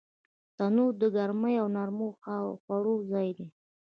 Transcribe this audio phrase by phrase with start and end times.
[0.57, 2.07] تنور د ګرمۍ او نرمو
[2.61, 3.47] خوړو ځای دی